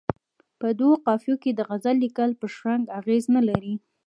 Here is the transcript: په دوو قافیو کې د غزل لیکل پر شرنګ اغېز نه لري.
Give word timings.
په 0.59 0.67
دوو 0.79 0.93
قافیو 1.05 1.35
کې 1.43 1.51
د 1.53 1.59
غزل 1.69 1.95
لیکل 2.05 2.31
پر 2.39 2.49
شرنګ 2.57 2.83
اغېز 2.99 3.23
نه 3.35 3.41
لري. 3.47 3.73